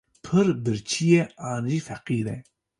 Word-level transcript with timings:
Pir 0.25 0.47
birçî 0.63 1.05
ye 1.11 1.23
an 1.51 1.63
jî 1.71 1.79
feqîr 1.87 2.27
e. 2.35 2.37